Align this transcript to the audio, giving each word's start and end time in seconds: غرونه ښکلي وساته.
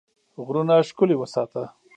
غرونه 0.45 0.75
ښکلي 0.87 1.15
وساته. 1.17 1.63